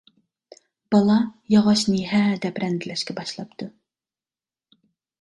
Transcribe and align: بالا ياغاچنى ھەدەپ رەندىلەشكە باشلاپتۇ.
بالا 0.95 1.17
ياغاچنى 1.55 2.01
ھەدەپ 2.15 2.59
رەندىلەشكە 2.65 3.19
باشلاپتۇ. 3.23 3.71